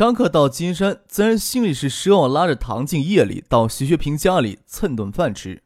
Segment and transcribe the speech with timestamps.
[0.00, 5.62] 张克到金山，自然心里是奢望拉着唐静夜里到徐学平家里蹭顿饭吃，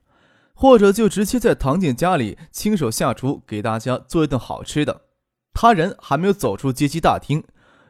[0.54, 5.02] 或者就直接在唐静家里亲手下厨给大家做一顿好吃的。
[5.52, 7.44] 他人还没有走出接机大厅，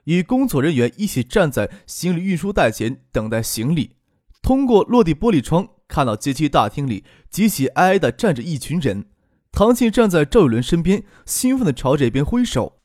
[0.05, 3.97] 与工作人员一起站在行李运输带前等待行李。
[4.43, 9.07] 通过落地玻璃窗看到接机大厅里挤挤挨挨的站着一群人，
[9.51, 12.81] 唐静站在赵有伦身边，兴奋地朝这边挥手。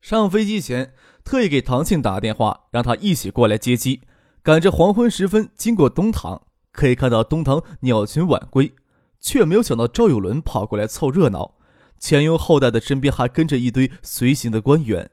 [0.00, 0.94] 上飞机前。
[1.24, 4.02] 特意给唐庆打电话，让他一起过来接机。
[4.42, 6.42] 赶着黄昏时分经过东塘，
[6.72, 8.74] 可以看到东塘鸟群晚归，
[9.20, 11.54] 却没有想到赵有伦跑过来凑热闹，
[11.98, 15.10] 前拥后代的身边还跟着一堆随行的官员。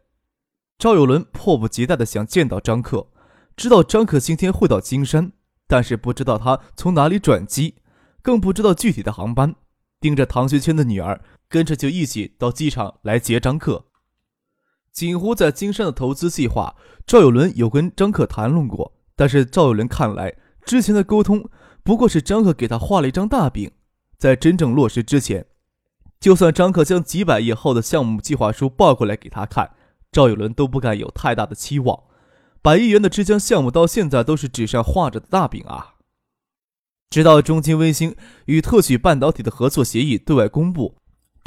[0.79, 3.07] 赵有伦迫不及待地想见到张克，
[3.55, 5.31] 知道张克今天会到金山，
[5.67, 7.75] 但是不知道他从哪里转机，
[8.21, 9.55] 更不知道具体的航班。
[9.99, 13.85] 盯着唐学谦的女儿，跟着就一起到机场来接张克。
[14.99, 16.75] 锦湖在金山的投资计划，
[17.07, 21.49] 赵有伦有跟张克谈论过，但是赵有伦看来，之前的沟通
[21.83, 23.71] 不过是张克给他画了一张大饼，
[24.17, 25.45] 在真正落实之前，
[26.19, 29.71] 就算张克将几百页厚的项目计划书抱过来给他看，
[30.11, 31.97] 赵有伦都不敢有太大的期望。
[32.61, 35.93] 百亿元的浙江项目到现在都是纸上画着的大饼啊！
[37.09, 40.97] 直到中金微星与特许半导体的合作协议对外公布。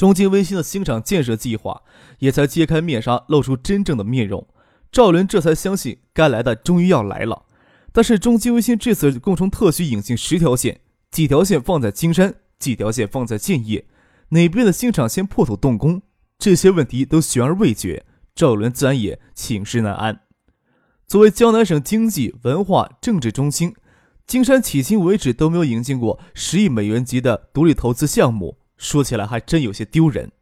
[0.03, 1.83] 中金微星的新厂建设计划
[2.19, 4.45] 也才揭开面纱，露出真正的面容。
[4.91, 7.45] 赵伦这才相信，该来的终于要来了。
[7.93, 10.81] 但是中金微星这次共同特许引进十条线，
[11.13, 13.87] 几条线放在金山，几条线放在建业，
[14.31, 16.03] 哪边的新厂先破土动工？
[16.37, 20.23] 这些问题都悬而未决，赵伦自然也寝食难安。
[21.07, 23.77] 作为江南省经济、文化、政治中心，
[24.27, 28.59] 金山迄今为止都没有引进过十亿美元级的独立投资项目。
[28.83, 30.33] 说起来还真有些丢人，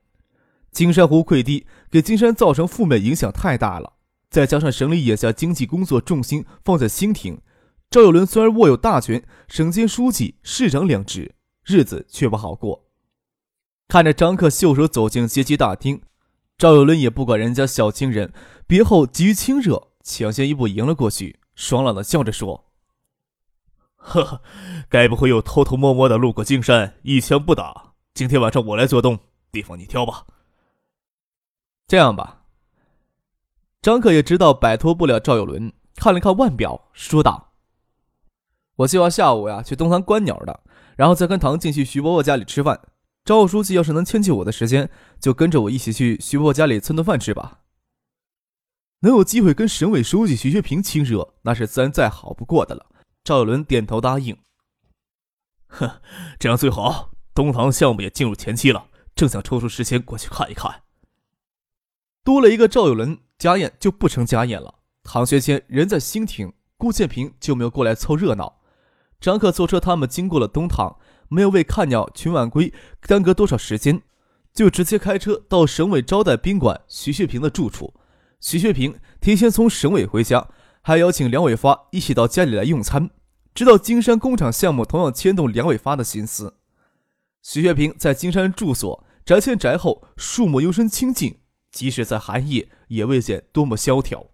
[0.72, 3.92] 金山湖溃堤给金山造成负面影响太大了，
[4.30, 7.42] 再加上省里眼下经济工作重心放在新亭，
[7.90, 11.34] 赵有伦虽然握有大权，省监书记、市长两职，
[11.66, 12.86] 日子却不好过。
[13.88, 16.00] 看着张克袖手走进接机大厅，
[16.56, 18.32] 赵有伦也不管人家小情人，
[18.66, 22.64] 别后急于亲热，抢先一步迎了过去，爽朗的笑着说
[23.96, 24.42] ：“呵 呵，
[24.88, 29.18] 该不会又偷偷摸摸的路过金山，一枪不打？”今天晚上我来做东，
[29.50, 30.26] 地方你挑吧。
[31.86, 32.44] 这样吧。
[33.82, 37.54] 张克也知道摆脱不了赵有伦，看了看腕表，说道
[38.76, 40.60] ：“我计划下午呀去东塘观鸟的，
[40.96, 42.88] 然后再跟唐静去徐伯伯家里吃饭。
[43.24, 47.60] 赵书记要是能牵起我的时间，就跟着我一起去徐伯伯家里蹭顿饭吃吧。
[49.00, 52.86] 能有机会跟省委书记徐学平亲热，那是自然再好不过的了。”
[53.24, 54.36] 赵有伦点头答应。
[55.68, 56.00] 哼，
[56.38, 57.12] 这样最好。
[57.40, 60.82] 东塘项目也进入前期了，正想抽出时间过去看一看。
[62.22, 64.74] 多了一个赵有伦，家宴就不成家宴了。
[65.04, 68.60] 唐学谦人在新亭，顾建平就没有过来凑热闹。
[69.22, 70.98] 张克坐车，他们经过了东塘，
[71.30, 72.74] 没有为看鸟群晚归
[73.06, 74.02] 耽搁多少时间，
[74.52, 77.94] 就直接开车到省委招待宾馆徐学平的住处。
[78.38, 80.46] 徐学平提前从省委回家，
[80.82, 83.08] 还邀请梁伟发一起到家里来用餐，
[83.54, 86.58] 知道金山工厂项目同样牵动梁伟发的心思。
[87.42, 91.38] 徐学平在金山住所，宅前宅后，树木幽深清静，
[91.70, 94.26] 即使在寒夜，也未见多么萧条。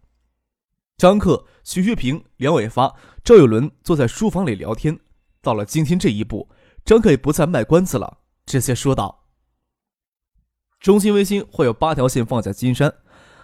[0.96, 4.98] 张克、徐学平、梁伟发、赵有伦坐在书房里聊天。
[5.40, 6.48] 到了今天这一步，
[6.84, 9.26] 张克也不再卖关子了，直接说道
[10.80, 12.92] ：“中兴卫星会有八条线放在金山，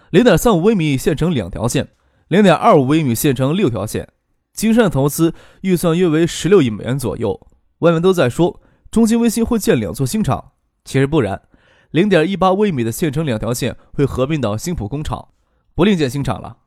[0.09, 1.91] 零点三五微米线成两条线，
[2.27, 4.11] 零点二五微米线成六条线。
[4.51, 7.47] 金山投资预算约为十六亿美元左右。
[7.79, 8.59] 外面都在说。”
[8.93, 10.51] 中兴卫星会建两座新厂，
[10.85, 11.41] 其实不然，
[11.89, 15.29] 零点一八微米的线程两条线会合并到新浦工厂，
[15.73, 16.57] 不另建新厂了。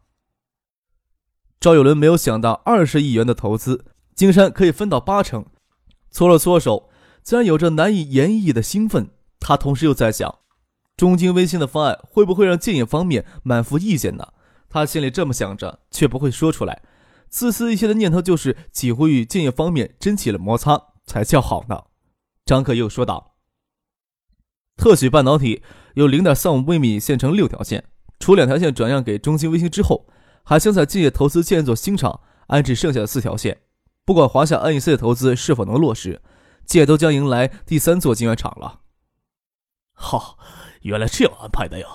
[1.60, 3.84] 赵有伦没有想到二十亿元的投资，
[4.16, 5.46] 金山可以分到八成，
[6.10, 6.90] 搓了搓手，
[7.22, 9.10] 自然有着难以言喻的兴奋。
[9.38, 10.40] 他同时又在想，
[10.96, 14.32] 中金微星的方案会不会让建业方面满腹意见呢？
[14.68, 16.82] 他心里这么想着，却不会说出来。
[17.28, 21.84] 自私一些的念头就是几乎与建业方面真起了摩擦，才叫好呢。
[22.46, 23.34] 张克又说道
[24.78, 25.64] ：“特许半导体
[25.94, 27.86] 有零点三五微米线程六条线，
[28.20, 30.06] 除两条线转让给中芯微星之后，
[30.44, 33.62] 还将在建业投资建一座新厂，安置剩下的四条线。
[34.04, 36.22] 不管华夏 NEC 的投资是否能落实，
[36.64, 38.82] 界都将迎来第三座晶圆厂了。
[39.94, 40.36] 哈，
[40.82, 41.86] 原来这样安排的呀！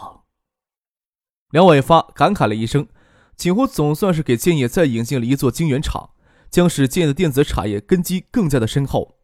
[1.51, 2.89] 梁伟发感慨了一声，
[3.37, 6.09] 锦湖总算是给建业再引进了一座晶圆厂，
[6.49, 9.20] 将使建业的电子产业根基更加的深厚。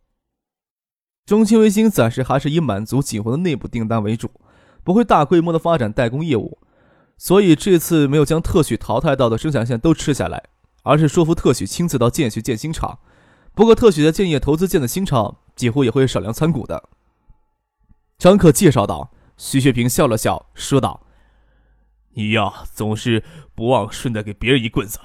[1.27, 4.31] 中兴卫星暂时还是以满足锦湖的内部订单为主，
[4.81, 6.57] 不会大规模的发展代工业务，
[7.17, 10.45] 所以这次没有将特许淘汰到的生产线都吃下来。
[10.83, 12.99] 而是说服特许亲自到建去建新厂，
[13.53, 16.87] 不过特许在建业投资建的新厂几乎也会少量参股的。
[18.17, 19.11] 张克介绍道。
[19.35, 21.05] 徐学平笑了笑，说道
[22.15, 24.97] ：“你呀，总是不忘顺带给别人一棍子。”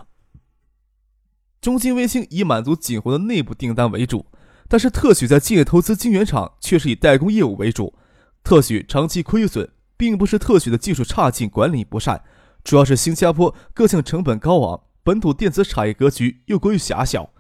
[1.61, 4.25] 中兴微星以满足锦湖的内部订单为主，
[4.73, 7.93] 但是特许在建业投资晶圆厂却是以代工业务为主。
[8.43, 12.23] 特许长期亏损，并不是特许的技术差劲、管理不善，
[12.65, 14.81] 主要是新加坡各项成本高昂。
[15.03, 17.35] 本土电子产业格局又过于狭小，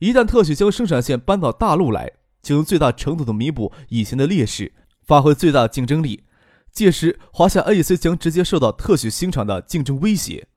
[0.00, 2.10] 一旦特许将生产线搬到大陆来，
[2.42, 4.72] 就能最大程度的弥补以前的劣势，
[5.04, 6.24] 发挥最大竞争力。
[6.72, 10.48] 届时，华夏 NEC 将直接受到特许新厂的竞争威胁。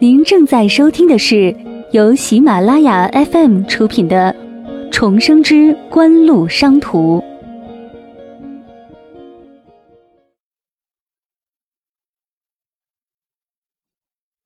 [0.00, 1.52] 您正在收听的是
[1.90, 4.32] 由喜马拉雅 FM 出品的
[4.92, 7.18] 《重生之官路商途》。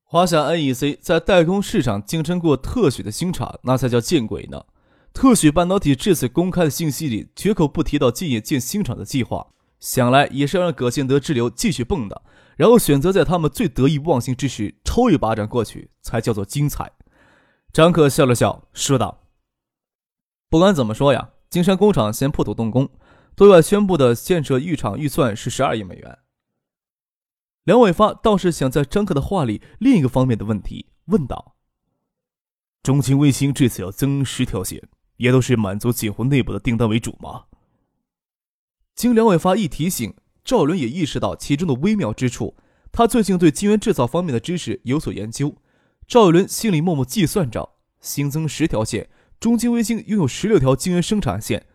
[0.02, 4.64] 华夏 NEC 在代工市场竞争过特许的新厂，那才叫见鬼呢！
[5.12, 9.48] 特许半导体这次公开的信息里，绝口不提到建业建新厂的计划，
[9.78, 12.16] 想来也是让葛建德之流继续蹦跶，
[12.56, 16.92] 然后选择在他们最得意忘形之时抽一巴掌过去，才叫做精彩。
[17.72, 19.28] 张克笑了笑，说道
[20.50, 22.88] ：“不管怎么说呀，金山工厂先破土动工，
[23.34, 26.18] 对外宣布的建设预厂预算是十二亿美元。”
[27.64, 31.56] 梁伟发倒是想在张克的话里另一个方面的问题问道
[32.82, 34.82] ：“中青卫星这次要增十条线，
[35.16, 37.44] 也都是满足锦湖内部的订单为主吗？”
[38.94, 42.56] 经梁伟发一提醒，赵伦也意识到其中的微妙之处。
[42.90, 45.56] 他最近对晶圆制造方面的知识有所研究。
[46.06, 49.08] 赵伦心里默默计算着：新增十条线，
[49.40, 51.66] 中兴卫星拥有十六条晶圆生产线，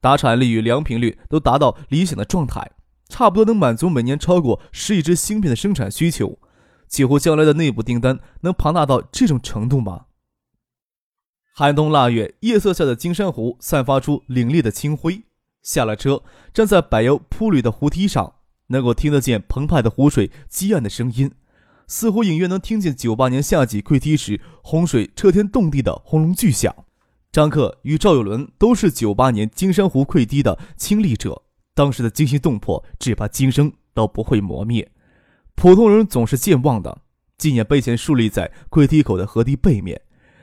[0.00, 2.72] 达产率与良品率都达到理想的状态。
[3.08, 6.38] 差不多能满足每年超过十亿只芯片的生产需求，
[6.88, 10.06] 几乎将来的内部订单能庞大到这种程度吗？
[11.54, 15.24] 寒冬腊月，夜色下的金山湖散发出凛冽的清辉。
[15.64, 16.22] 下了车，
[16.52, 18.34] 站在柏油铺绿的湖堤上，
[18.68, 21.32] 能够听得见澎湃的湖水激岸的声音，
[21.88, 26.72] 似乎隐约能听见九八年夏季溃堤时洪水彻天动地的轰隆巨响。
[27.32, 31.42] 张克与赵有伦都是九八年金山湖溃堤的亲历者。
[31.74, 34.92] 当时的惊心动魄，只怕今生都不会磨灭。
[35.56, 37.00] 普通人总是健忘的。
[37.36, 40.00] 纪念碑前竖立在溃堤口的河堤背面，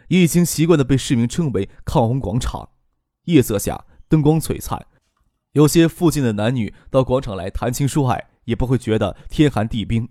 [0.09, 2.69] 已经习惯的被市民称为抗洪广场。
[3.25, 4.85] 夜色下，灯光璀璨，
[5.53, 10.07] 有些附近的男女到广场来谈情说爱，也不会觉得天寒地冰。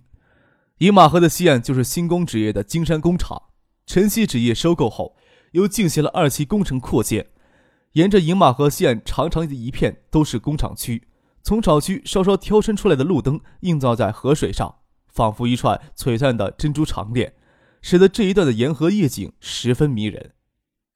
[0.79, 3.45] 饮马河的西岸就是新工纸业的金山工厂，
[3.87, 5.17] 晨曦纸业收购后，
[5.53, 7.29] 又进行了二期工程扩建，
[7.93, 11.09] 沿着饮马河西岸长长的一片都是工厂区。
[11.43, 14.77] 从厂区稍稍挑伸出来的路灯映照在河水上，
[15.09, 17.33] 仿佛一串璀璨的珍珠长链，
[17.81, 20.33] 使得这一段的沿河夜景十分迷人。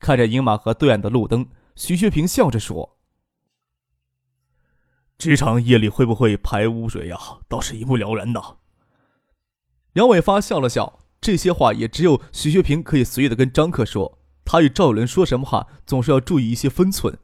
[0.00, 2.93] 看着饮马河对岸的路灯，徐学平笑着说
[5.18, 7.18] ：“纸厂夜里会不会排污水呀？
[7.48, 8.58] 倒是一目了然的。”
[9.94, 14.18] 杨伟发笑了笑，这些话也只有徐学平可以随意的跟张克说。
[14.44, 17.16] 他与赵伦说什么话，总是要注意一些分寸。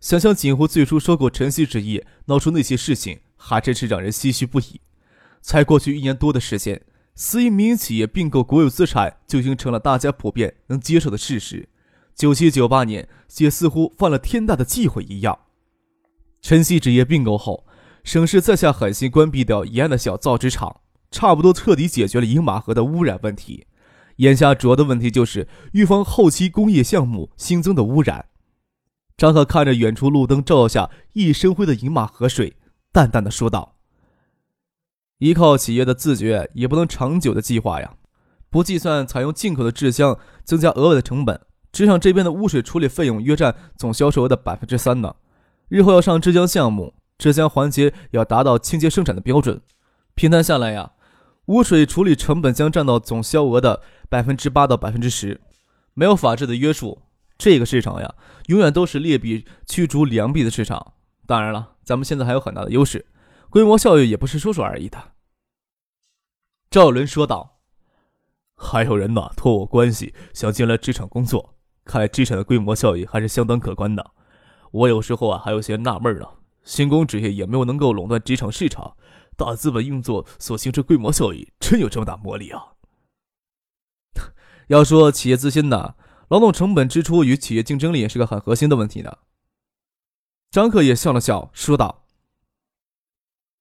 [0.00, 4.80] 想想锦湖最初收购晨曦纸业，闹出那些事情，还真是让人唏嘘不已。
[5.40, 6.82] 才过去一年多的时间，
[7.14, 11.68] 私营民营企业并购国有资产就已经成了大家普遍能接受的事实。
[12.14, 15.38] 九七九八年，也似乎犯了天大的忌讳一样。
[16.40, 17.66] 晨曦纸业并购后，
[18.04, 20.80] 省市再下狠心关闭掉沿岸的小造纸厂，
[21.10, 23.66] 差不多彻底解决了饮马河的污染问题。
[24.16, 28.26] 眼下主要的问题就是预防后期工业项目新增的污染。
[29.16, 32.56] 张克看着远处路灯照下熠熠生辉的饮马河水，
[32.92, 33.76] 淡淡的说道
[35.18, 37.94] ：“依靠企业的自觉也不能长久的计划呀。
[38.50, 41.40] 不计算采用进口的制浆增加额外的成本，
[41.70, 45.14] 纸厂这边的污水处理费用约占总销售额的百分之三呢。
[45.68, 49.60] 日后要上制浆项目，制浆环节要达到清洁生产的标准，
[50.14, 50.92] 平摊下来呀，
[51.46, 55.40] 污水处理成本将占到总销额的百分之八到百分之十。
[55.94, 57.02] 没有法制的约束。”
[57.38, 58.14] 这个市场呀，
[58.46, 60.94] 永远都是劣币驱逐良币的市场。
[61.24, 63.06] 当然了，咱们现在还有很大的优势，
[63.48, 65.12] 规模效益也不是说说而已的。
[66.68, 67.60] 赵伦说道
[68.58, 74.10] ：“还有人呢，托我关系想进来职场工作，看来职场的规模效益还是相当可观的。
[74.70, 76.26] 我有时候啊，还有些纳闷呢，
[76.62, 78.96] 新工职业也没有能够垄断职场市场，
[79.36, 82.74] 大资本运作所形成规模效益，真有这么大魔力啊！
[84.68, 85.94] 要说企业自信呢，
[86.28, 89.18] 劳动成本支出与企业竞争力是个很核心的问题呢。”
[90.50, 92.04] 张克也笑了笑，说道：“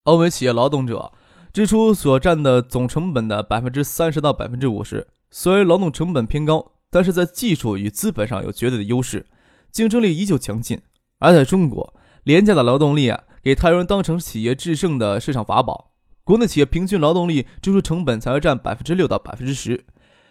[0.03, 1.13] 欧美企业劳动者
[1.53, 9.25] 支出所占的总成本的百分之三十到百分之五十，虽然劳动成本偏高，但是在技术与资本上有绝对的优势，
[9.71, 10.81] 竞争力依旧强劲。
[11.19, 11.93] 而在中国，
[12.23, 15.93] 廉价的劳动力啊，给他人当成企业制胜的市场法宝。
[16.23, 19.85] 国内企业平均劳动力支出成本才占百分之六到百分之十，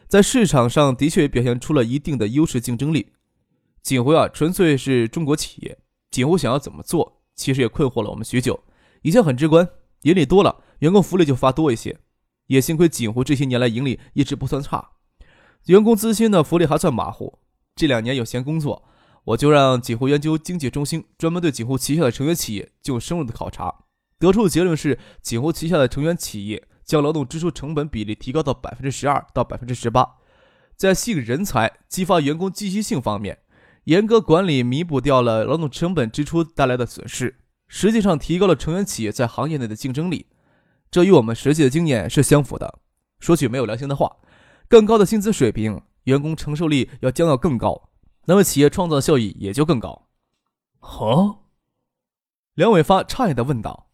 [0.06, 3.12] 在市场上的确表现出了一定的优势竞争力。
[3.82, 5.78] 锦湖啊，纯粹是中国企业。”
[6.10, 8.62] 锦湖想要怎么做，其实也困惑了我们许久。
[9.02, 9.68] 以前很直观，
[10.02, 11.98] 盈利多了，员工福利就发多一些。
[12.46, 14.90] 也幸亏锦湖这些年来盈利一直不算差，
[15.66, 17.40] 员工资薪的福利还算马虎。
[17.74, 18.84] 这两年有闲工作，
[19.26, 23.74] 我就让锦湖研究经济中心专门对锦湖旗下的成员企业进行深入的考察，
[24.20, 30.08] 得出的结论是，锦湖旗下的成员企业将劳动支出成本比例提高到百分之十二到百分之十八，
[30.76, 33.38] 在吸引人才、激发员工积极性方面。
[33.84, 40.26] 严格管理弥补掉了劳动成本支出带来的损失，实际上提高了成员企业在行业内的竞争力，
[40.90, 42.78] 这与我们实际的经验是相符的。
[43.18, 44.16] 说句没有良心的话，
[44.68, 47.90] 更高的薪资水平，员工承受力要将要更高，
[48.26, 50.08] 那么企业创造效益也就更高。
[50.80, 51.44] 哦，
[52.54, 53.90] 梁伟发诧异的问道：“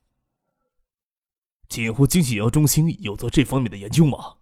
[1.69, 4.37] 锦湖经济研究中心有做这方面的研究吗？”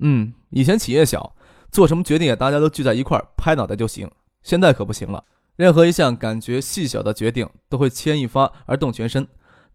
[0.00, 1.36] 嗯，以前企业小，
[1.70, 4.10] 做什么决定大家都聚在一块拍脑袋就行。
[4.42, 5.24] 现在可不行了，
[5.56, 9.26] 任何一项感觉细小的决定都会牵一发而动全身，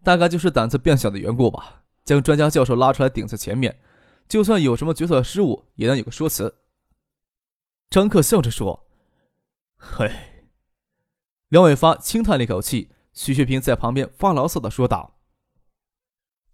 [0.02, 1.82] 大概就是胆子变小的缘故吧。
[2.04, 3.80] 将专家教授拉出来顶在前面，
[4.28, 6.54] 就算有什么决策失误，也能有个说辞。
[7.88, 8.88] 张克笑着说
[9.80, 10.08] ：“嘿。”
[11.48, 15.18] 梁伟发轻叹了一口气，徐学平在旁边发牢骚的说道：“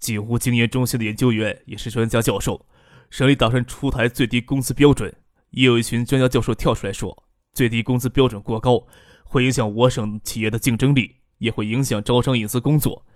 [0.01, 2.67] 锦湖经验中心的研究员也是专家教授，
[3.11, 5.15] 省里打算出台最低工资标准，
[5.51, 8.87] 也有一群专家教授跳出来说。”最低工资标准过高，
[9.25, 13.07] 会影响我省企业的竞争力，也会影响招商引资工作。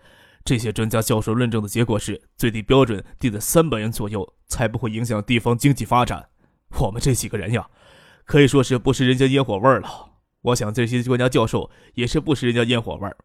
[0.47, 6.31] 这些专家教授论证的结果是，最低标准定在三百元左右，才不会影响地方经济发展。
[6.79, 7.69] 我们这几个人呀，
[8.31, 10.13] 可以说是不食人间烟火味儿了。
[10.43, 13.17] 我想这些专家教授也是不食人家烟火味儿，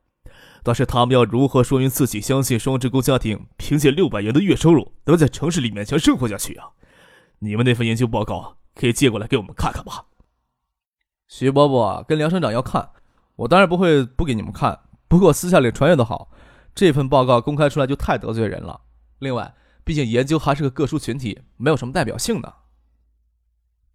[0.63, 6.69] 但是他们要如何说明自己相信双职工家庭凭借六百元的月收入能在城市里勉强生活下去啊？
[7.37, 10.05] 你们那份研究报告可以借过来给我们看看吧。
[11.27, 12.89] 徐伯伯跟梁省长要看，
[13.35, 14.79] 我当然不会不给你们看。
[15.07, 16.31] 不过私下里传阅的好，
[16.73, 18.81] 这份报告公开出来就太得罪人了。
[19.19, 22.51] 另外，毕竟研究还是个个殊群体，没有什么代表性的。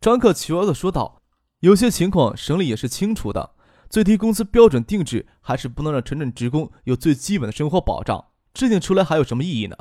[0.00, 1.21] 张克求饶的说道
[1.61, 3.54] ：“有些情况省里也是清楚的，
[3.90, 8.28] 最低工资标准定制还是不能让城镇职工有最基本的生活保障。
[8.54, 9.76] 制定出来还有什么意义呢？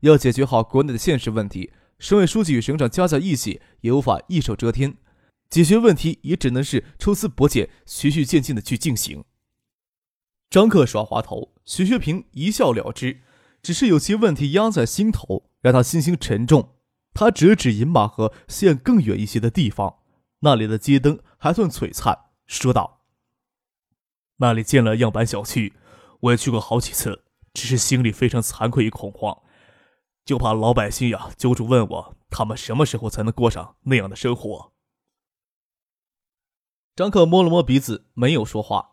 [0.00, 4.94] 要解决好国内的现实问题，省委书记与省长加在一起也无法一手遮天。”
[5.48, 9.24] 解决问题也只能是抽丝剥茧、循序渐进的去进行。
[10.50, 13.20] 张克耍滑头，徐学平一笑了之。
[13.62, 16.70] 只是有些问题压在心头，让他心情沉重。
[17.14, 19.98] 他指指饮马河县更远一些的地方，
[20.40, 23.02] 那里的街灯还算璀璨，说道
[24.38, 25.74] ：“那里建了样板小区，
[26.20, 29.42] 我也去过好几次，只是心里非常惭愧与恐慌，
[30.24, 34.72] 就怕老百姓呀揪住问我，他们什么时候才能过上那样的生活。”
[36.96, 38.90] 张克摸了摸鼻子，没有说话。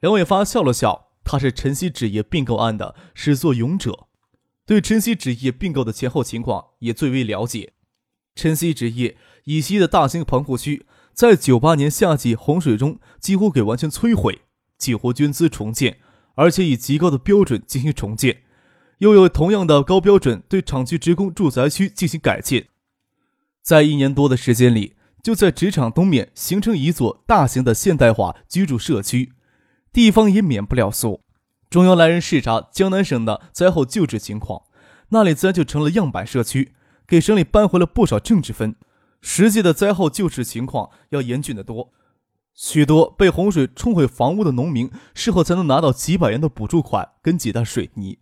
[0.00, 4.07] 梁伟发笑了笑，他是晨曦纸业并购案的始作俑者，
[4.68, 7.72] 对晨曦纸业并购的前后情况也最为了解。
[8.34, 10.84] 晨曦纸业以西的大兴棚户区，
[11.14, 14.42] 在九八年夏季洪水中几乎给完全摧毁，
[14.76, 15.96] 几乎捐资重建，
[16.34, 18.42] 而且以极高的标准进行重建，
[18.98, 22.68] 又有同样的高标准对厂区职工住宅区进行改建，
[23.62, 24.96] 在一年多的时间里。
[25.20, 29.32] 就在职场东面形成一座大型的现代化居住社区，
[29.92, 31.22] 地方也免不了俗。
[31.70, 34.62] 中央来人视察江南省的灾后救治情况，
[35.10, 36.72] 那里自然就成了样板社区，
[37.06, 38.74] 给省里扳回了不少政治分。
[39.20, 41.92] 实际的灾后救治情况要严峻得多，
[42.54, 48.18] 许多被洪水冲毁房屋的农民，事后才能拿到几百元的补助款跟几袋水泥。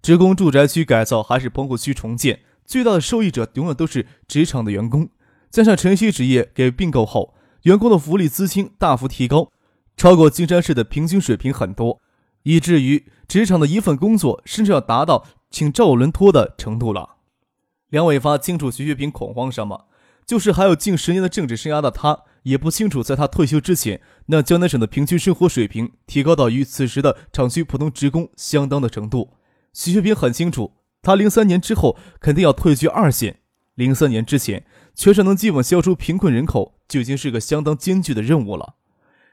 [0.00, 5.08] 职工住宅区改造还是棚户区重建，最大的受益者永远都是职场的员工。
[5.50, 9.50] 加上晨曦纸业给并购后，员工的福利资金大幅提高，
[9.96, 12.00] 超过金山市的平均水平很多。
[12.46, 17.16] 以至于职场的一份工作甚至要达到请赵伦托的程度了。
[17.88, 19.86] 梁伟发清楚徐学平恐慌什么，
[20.24, 29.32] 就是还有近十年的政治生涯的他，也不清楚在他退休之前，那江南省的平均生活水平提高到与此时的厂区普通职工相当的程度。
[29.72, 33.40] 徐学平很清楚，他零三年之后肯定要退居二线。
[33.74, 38.76] 零三年之前，全省能基本消除贫困人口，就已经是个相当艰巨的任务了。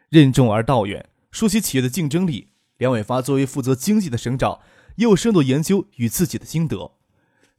[0.09, 2.52] 任重而道远，说起企业的竞争力。
[2.83, 4.59] 梁伟发作为负责经济的省长，
[4.97, 6.91] 也有深度研究与自己的心得。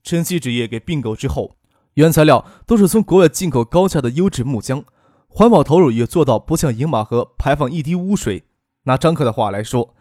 [0.02, 1.57] 晨曦纸业给并购之后，
[1.95, 4.85] 原材料都是从国外进口高价的优质木浆，
[5.26, 8.45] 环保投入也做到不像饮马河排放一滴污水。
[8.83, 9.95] 拿张克的话来说，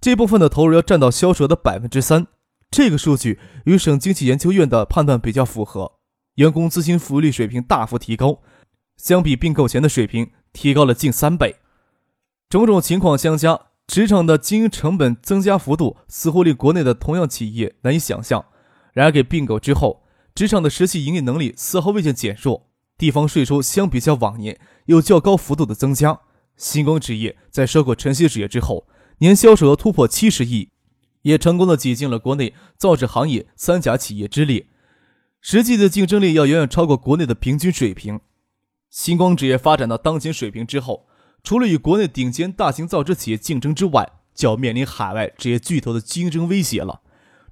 [0.00, 2.26] 这部分的投入要占到销售额的百分之三。
[2.70, 5.98] 这个数据与省经济研究院的判断比较符合。
[6.36, 8.40] 员工资薪福利水平大幅提高，
[8.96, 11.56] 相比并购前的水平提高了近三倍。
[12.48, 13.60] 种种情况相加，
[13.90, 18.44] 职场的经营成本增加幅度似乎令国内的同样企业难以想象。
[18.92, 26.20] 然而，给并购之后，职场的实际营业能力丝毫未见减弱，地方税收相比较往年有较高幅度的增加。
[26.56, 28.86] 星光纸业在收购晨曦纸业之后，
[29.18, 30.70] 年销售额突破七十亿，
[31.22, 34.66] 也成功的挤进了国内造纸行业三甲企业之列，
[35.40, 38.20] 实际的竞争力要远远超过国内的平均水平。
[38.88, 41.08] 星光纸业发展到当前水平之后，
[41.42, 47.00] 除了与国内顶尖大型造纸企业竞争之外，就要面临海外职业巨头的竞争威胁了。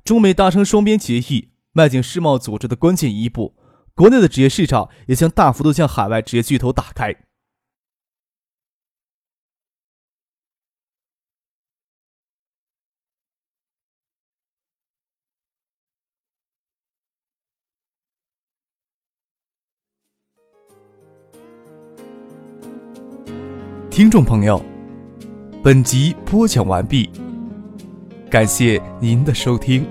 [0.05, 3.55] 中美达成双边协议，迈进世贸组织的关键一步，
[3.95, 7.15] 国内的职业市场也将大幅度向海外职业巨头打开。
[23.99, 24.63] 听众朋友，
[25.61, 27.11] 本集播讲完毕，
[28.31, 29.85] 感谢您的收听。